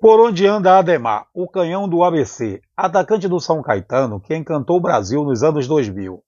[0.00, 4.80] Por onde anda Ademar, o canhão do ABC, atacante do São Caetano que encantou o
[4.80, 6.24] Brasil nos anos 2000.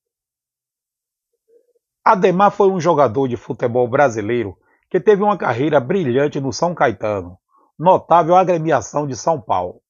[2.04, 4.58] Ademar foi um jogador de futebol brasileiro
[4.90, 7.38] que teve uma carreira brilhante no São Caetano,
[7.78, 9.80] notável agremiação de São Paulo.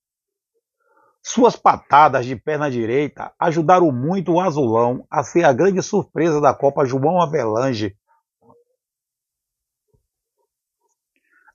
[1.20, 6.54] Suas patadas de perna direita ajudaram muito o azulão a ser a grande surpresa da
[6.54, 7.96] Copa João Avelange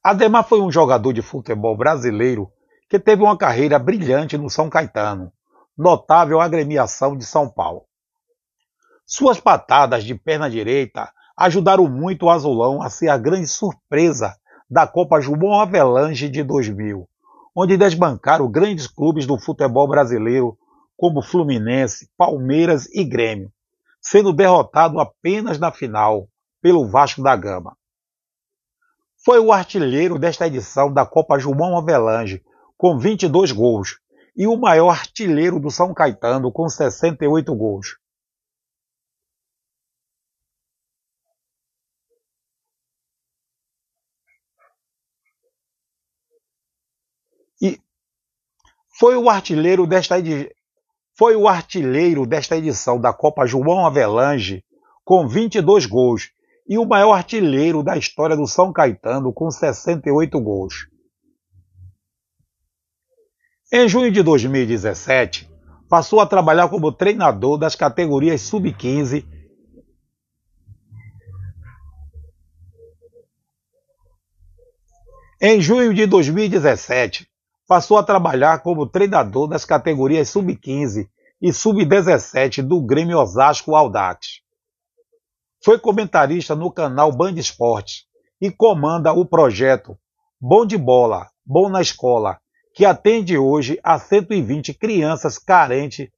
[0.10, 2.50] Ademar foi um jogador de futebol brasileiro
[2.90, 5.34] que teve uma carreira brilhante no São Caetano,
[5.78, 7.84] notável agremiação de São Paulo.
[9.06, 14.34] Suas patadas de perna direita ajudaram muito o Azulão a ser a grande surpresa
[14.70, 17.06] da Copa João Avelange de 2000,
[17.54, 20.58] onde desbancaram grandes clubes do futebol brasileiro
[20.96, 23.52] como Fluminense, Palmeiras e Grêmio,
[24.00, 26.30] sendo derrotado apenas na final
[26.62, 27.76] pelo Vasco da Gama.
[29.28, 32.42] Foi o artilheiro desta edição da Copa João Avelange,
[32.78, 34.00] com 22 gols,
[34.38, 37.98] e o maior artilheiro do São Caetano, com 68 gols.
[47.62, 47.82] E
[48.98, 50.50] foi o artilheiro desta edi...
[51.14, 54.64] foi o artilheiro desta edição da Copa João Avelange
[55.04, 56.32] com 22 gols
[56.68, 60.88] e o maior artilheiro da história do São Caetano, com 68 gols.
[63.72, 65.50] Em junho de 2017,
[65.90, 69.26] passou a trabalhar como treinador das categorias sub-15
[75.40, 77.28] Em junho de 2017,
[77.68, 81.08] passou a trabalhar como treinador das categorias sub-15
[81.40, 84.42] e sub-17 do Grêmio Osasco Audax.
[85.64, 88.06] Foi comentarista no canal Band Esportes
[88.40, 89.98] e comanda o projeto
[90.40, 92.40] Bom de Bola, Bom na Escola,
[92.74, 96.10] que atende hoje a 120 crianças carentes,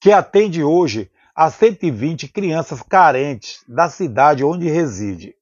[0.00, 5.34] que atende hoje a 120 crianças carentes da cidade onde reside.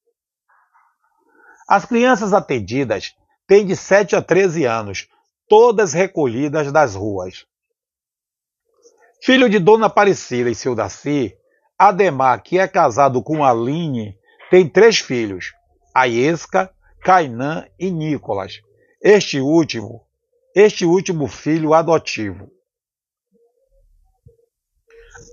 [1.69, 3.15] As crianças atendidas
[3.47, 5.09] têm de 7 a 13 anos,
[5.47, 7.47] todas recolhidas das ruas.
[9.23, 11.38] Filho de Dona Aparecida e seu Daci,
[11.79, 14.19] Ademar, que é casado com Aline,
[14.51, 15.53] tem três filhos,
[15.95, 18.61] Aiesca, Cainã e Nicolas.
[19.01, 20.05] Este último,
[20.55, 22.51] este último filho adotivo.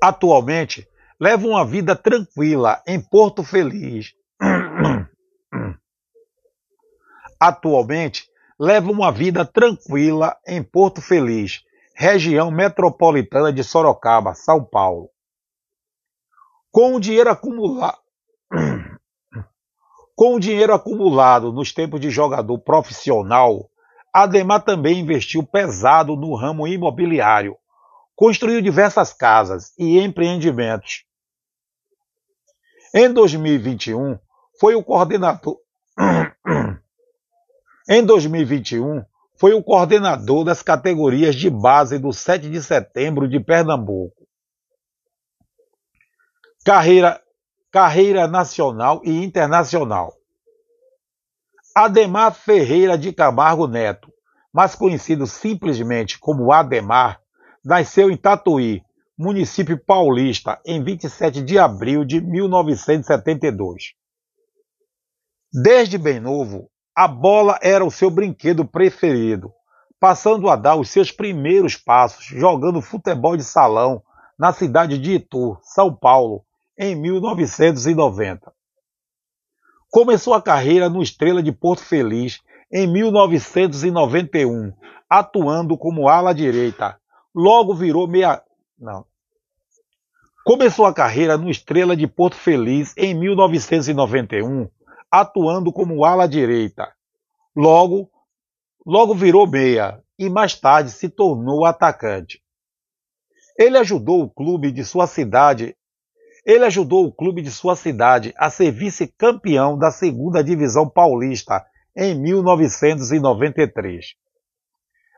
[0.01, 0.87] Atualmente,
[1.19, 4.13] leva uma vida tranquila em Porto Feliz.
[7.39, 8.29] Atualmente,
[8.59, 11.63] leva uma vida tranquila em Porto Feliz,
[11.95, 15.09] região metropolitana de Sorocaba, São Paulo.
[16.75, 17.97] Com o dinheiro acumulado.
[20.13, 23.69] Com o dinheiro acumulado nos tempos de jogador profissional,
[24.13, 27.55] Ademar também investiu pesado no ramo imobiliário,
[28.13, 31.05] construiu diversas casas e empreendimentos.
[32.93, 34.19] Em 2021,
[34.59, 35.57] foi o coordenador.
[37.89, 39.01] em 2021,
[39.39, 44.24] foi o coordenador das categorias de base do 7 de setembro de Pernambuco
[46.65, 47.21] carreira,
[47.71, 50.15] carreira nacional e internacional.
[51.75, 54.11] Ademar Ferreira de Camargo Neto,
[54.51, 57.21] mais conhecido simplesmente como Ademar,
[57.63, 58.81] nasceu em Tatuí,
[59.15, 63.93] município paulista, em 27 de abril de 1972.
[65.53, 69.53] Desde bem novo, a bola era o seu brinquedo preferido,
[69.99, 74.01] passando a dar os seus primeiros passos jogando futebol de salão
[74.37, 76.44] na cidade de Itu, São Paulo,
[76.77, 78.53] em 1990.
[79.89, 82.41] Começou a carreira no Estrela de Porto Feliz
[82.71, 84.73] em 1991,
[85.09, 86.99] atuando como ala direita.
[87.33, 88.43] Logo virou meia.
[88.77, 89.05] Não.
[90.43, 94.69] Começou a carreira no Estrela de Porto Feliz em 1991,
[95.09, 96.93] atuando como ala direita.
[97.55, 98.09] Logo,
[98.85, 102.43] logo virou meia e mais tarde se tornou atacante.
[103.57, 105.75] Ele ajudou o clube de sua cidade
[106.45, 111.65] ele ajudou o clube de sua cidade a ser vice-campeão da segunda divisão paulista
[111.95, 114.13] em 1993.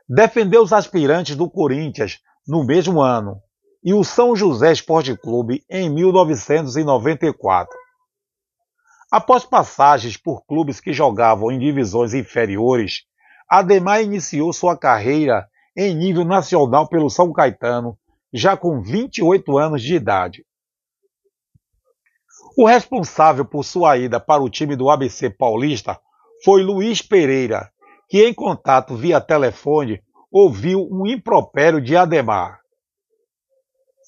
[0.08, 3.42] Defendeu os aspirantes do Corinthians no mesmo ano,
[3.84, 7.76] e o São José Esporte Clube em 1994.
[9.10, 13.04] Após passagens por clubes que jogavam em divisões inferiores,
[13.48, 15.46] Ademar iniciou sua carreira
[15.76, 17.96] em nível nacional pelo São Caetano,
[18.32, 20.44] já com 28 anos de idade.
[22.60, 25.96] O responsável por sua ida para o time do ABC Paulista
[26.44, 27.70] foi Luiz Pereira,
[28.08, 32.58] que em contato via telefone ouviu um impropério de Ademar.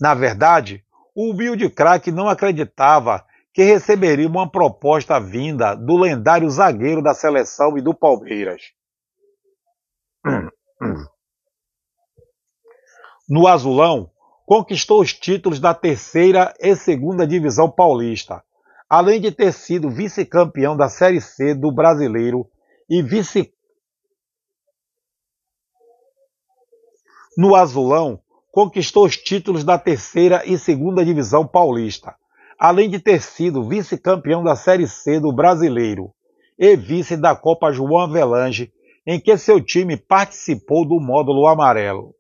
[0.01, 3.25] Na verdade, o humilde craque não acreditava
[3.55, 8.63] que receberia uma proposta vinda do lendário zagueiro da seleção e do Palmeiras.
[13.29, 14.11] No Azulão,
[14.51, 18.43] conquistou os títulos da terceira e segunda divisão paulista,
[18.89, 22.45] além de ter sido vice-campeão da Série C do Brasileiro
[22.89, 23.55] e vice
[27.39, 28.19] No Azulão,
[28.51, 32.17] conquistou os títulos da terceira e segunda divisão paulista,
[32.59, 36.13] além de ter sido vice-campeão da Série C do Brasileiro
[36.59, 38.73] e vice da Copa João Avelange,
[39.07, 42.17] em que seu time participou do módulo amarelo.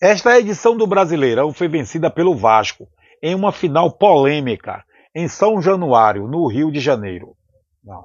[0.00, 2.86] Esta edição do Brasileirão foi vencida pelo Vasco,
[3.22, 4.84] em uma final polêmica,
[5.14, 7.34] em São Januário, no Rio de Janeiro.
[7.82, 8.04] Não.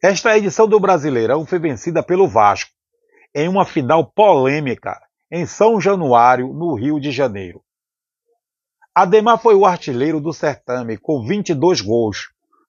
[0.00, 2.70] Esta edição do Brasileirão foi vencida pelo Vasco,
[3.34, 4.96] em uma final polêmica,
[5.32, 7.60] em São Januário, no Rio de Janeiro.
[8.94, 12.28] Ademar foi o artilheiro do certame, com 22 gols,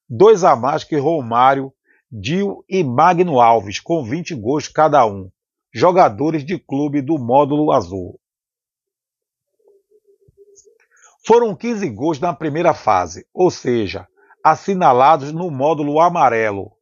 [0.10, 1.72] dois a mais que Romário,
[2.12, 5.30] Dil e Magno Alves, com 20 gols cada um,
[5.72, 8.19] jogadores de clube do módulo azul.
[11.25, 14.06] Foram 15 gols na primeira fase, ou seja,
[14.44, 16.74] assinalados no módulo amarelo,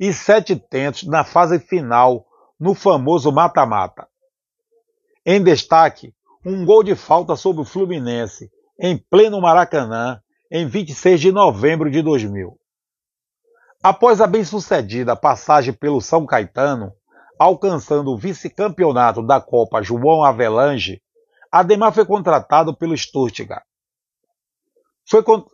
[0.00, 2.24] e sete tentos na fase final,
[2.58, 4.08] no famoso mata-mata.
[5.26, 8.50] Em destaque, um gol de falta sobre o Fluminense,
[8.80, 12.58] em pleno Maracanã, em 26 de novembro de 2000.
[13.82, 16.94] Após a bem-sucedida passagem pelo São Caetano,
[17.38, 21.02] alcançando o vice-campeonato da Copa João Avelange,
[21.50, 23.62] Ademar foi contratado pelo Stuttgart
[25.12, 25.44] foi con...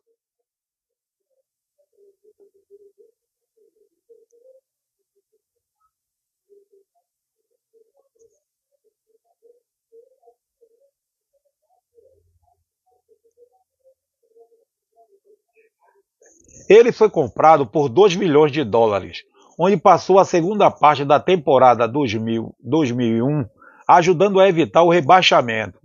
[16.68, 19.24] Ele foi comprado por 2 milhões de dólares,
[19.58, 23.44] onde passou a segunda parte da temporada 2000, 2001,
[23.88, 25.80] ajudando a evitar o rebaixamento,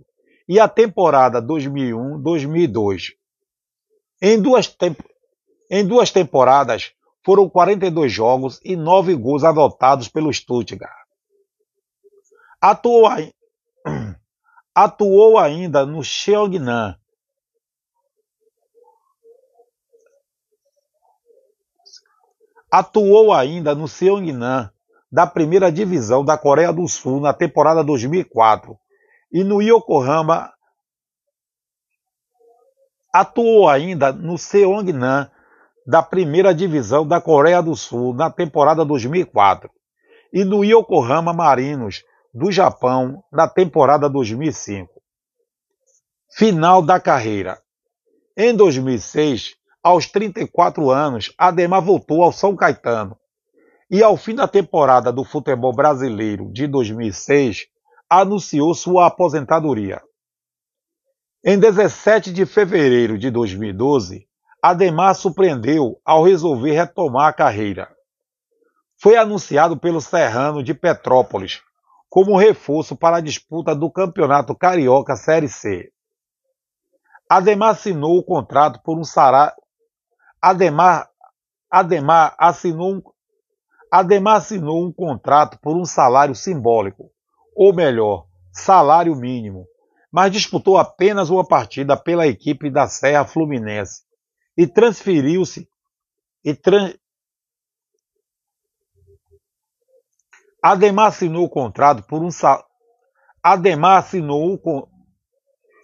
[0.48, 3.23] e a temporada 2001-2002.
[4.26, 4.74] Em duas,
[5.70, 11.06] em duas temporadas, foram 42 jogos e 9 gols adotados pelo Stuttgart.
[12.58, 13.10] Atuou.
[14.74, 16.98] Atuou ainda no Cheongnan.
[22.70, 24.72] Atuou ainda no Seongnan
[25.12, 28.74] da primeira divisão da Coreia do Sul na temporada 2004
[29.30, 30.50] e no Yokohama
[33.14, 35.30] Atuou ainda no Seongnan
[35.86, 39.70] da primeira divisão da Coreia do Sul na temporada 2004
[40.32, 42.02] e no Yokohama Marinos
[42.34, 45.00] do Japão na temporada 2005.
[46.36, 47.60] Final da carreira.
[48.36, 53.16] Em 2006, aos 34 anos, Ademar voltou ao São Caetano
[53.88, 57.66] e ao fim da temporada do futebol brasileiro de 2006,
[58.10, 60.02] anunciou sua aposentadoria.
[61.46, 64.26] Em 17 de fevereiro de 2012,
[64.62, 67.94] Ademar surpreendeu ao resolver retomar a carreira.
[68.98, 71.60] Foi anunciado pelo Serrano de Petrópolis
[72.08, 75.92] como reforço para a disputa do Campeonato Carioca Série C.
[77.28, 79.04] Ademar assinou o contrato por um.
[80.40, 81.10] Ademar,
[81.70, 83.02] Ademar assinou um...
[83.90, 87.10] Ademar assinou um contrato por um salário simbólico,
[87.54, 89.66] ou melhor, salário mínimo,
[90.14, 94.02] mas disputou apenas uma partida pela equipe da Serra Fluminense
[94.56, 95.68] e transferiu-se
[96.44, 96.94] e tran...
[100.62, 102.64] Ademar assinou o contrato por um sal...
[103.42, 104.88] Ademar assinou o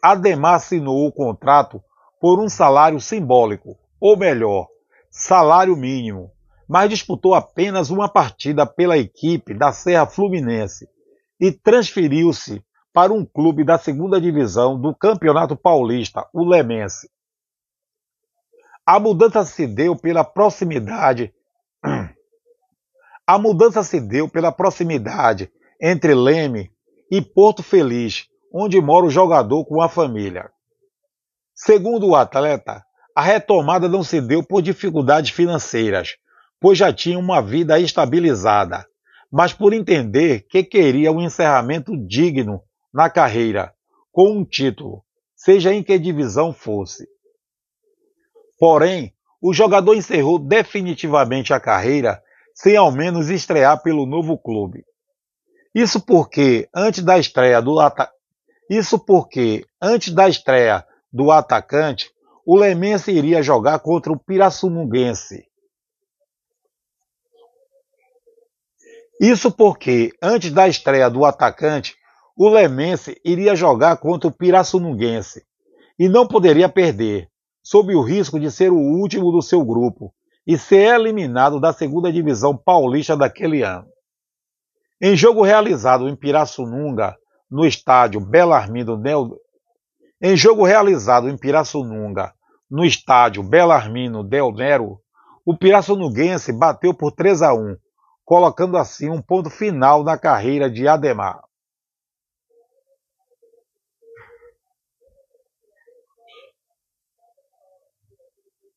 [0.00, 1.82] Ademar assinou o contrato
[2.20, 4.68] por um salário simbólico, ou melhor,
[5.10, 6.30] salário mínimo,
[6.68, 10.88] mas disputou apenas uma partida pela equipe da Serra Fluminense
[11.40, 17.08] e transferiu-se para um clube da segunda divisão do Campeonato Paulista, o Lemense.
[18.84, 21.32] A mudança se deu pela proximidade.
[23.26, 26.72] A mudança se deu pela proximidade entre Leme
[27.08, 30.50] e Porto Feliz, onde mora o jogador com a família.
[31.54, 36.16] Segundo o atleta, a retomada não se deu por dificuldades financeiras,
[36.60, 38.84] pois já tinha uma vida estabilizada,
[39.30, 42.60] mas por entender que queria um encerramento digno
[42.92, 43.74] na carreira,
[44.12, 45.04] com um título,
[45.34, 47.08] seja em que divisão fosse.
[48.58, 52.22] Porém, o jogador encerrou definitivamente a carreira
[52.54, 54.84] sem ao menos estrear pelo novo clube.
[55.74, 57.78] Isso porque antes da estreia do
[58.68, 62.10] isso porque antes da estreia do atacante,
[62.46, 65.48] o Lemense iria jogar contra o Pirassununguense.
[69.20, 71.96] Isso porque antes da estreia do atacante,
[72.42, 75.44] o Lemense iria jogar contra o Pirassununguense
[75.98, 77.28] e não poderia perder,
[77.62, 80.10] sob o risco de ser o último do seu grupo
[80.46, 83.86] e ser eliminado da segunda divisão paulista daquele ano.
[84.98, 87.14] Em jogo realizado em Pirassununga,
[87.50, 89.36] no estádio Belarmino Nel...
[90.18, 92.32] em jogo realizado em Pirassununga,
[92.70, 94.98] no estádio Belarmino Del Nero,
[95.44, 97.76] o Pirassununguense bateu por 3 a 1,
[98.24, 101.49] colocando assim um ponto final na carreira de Ademar.